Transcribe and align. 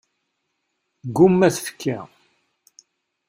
Tegguma 0.99 1.47
tfekka. 1.55 1.97